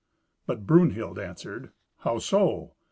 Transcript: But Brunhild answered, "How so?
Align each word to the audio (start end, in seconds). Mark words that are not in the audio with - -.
But 0.47 0.65
Brunhild 0.65 1.19
answered, 1.19 1.71
"How 1.99 2.17
so? 2.17 2.73